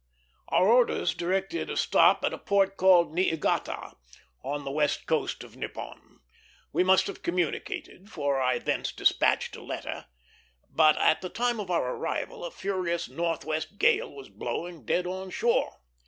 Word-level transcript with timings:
Our 0.47 0.65
orders 0.67 1.13
directed 1.13 1.69
a 1.69 1.77
stop 1.77 2.25
at 2.25 2.33
a 2.33 2.39
port 2.39 2.75
called 2.75 3.13
Niigata, 3.13 3.93
on 4.43 4.63
the 4.65 4.71
west 4.71 5.05
coast 5.05 5.43
of 5.43 5.55
Nippon. 5.55 6.21
We 6.73 6.83
must 6.83 7.05
have 7.05 7.21
communicated, 7.21 8.09
for 8.11 8.41
I 8.41 8.57
thence 8.57 8.91
despatched 8.91 9.55
a 9.55 9.61
letter; 9.63 10.07
but 10.71 10.97
at 10.97 11.21
the 11.21 11.29
time 11.29 11.59
of 11.59 11.69
our 11.69 11.93
arrival 11.95 12.43
a 12.43 12.49
furious 12.49 13.09
northwest 13.09 13.77
gale 13.77 14.11
was 14.11 14.29
blowing, 14.29 14.85
dead 14.85 15.05
on 15.05 15.29
shore. 15.29 15.77